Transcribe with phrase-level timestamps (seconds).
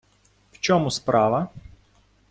[0.51, 1.49] В чому справа.